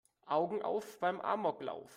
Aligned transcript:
Augen 0.25 0.63
auf 0.63 0.99
beim 0.99 1.21
Amoklauf! 1.21 1.87